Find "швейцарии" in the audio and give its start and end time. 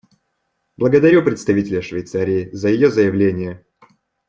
1.83-2.49